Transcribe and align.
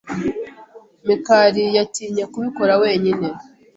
Mikali 1.07 1.63
yatinye 1.77 2.23
kubikora 2.33 2.73
wenyine. 2.83 3.27